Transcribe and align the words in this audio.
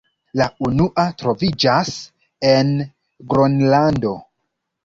La 0.39 0.45
unua 0.67 1.03
troviĝas 1.23 1.93
en 2.55 2.73
Gronlando. 3.35 4.19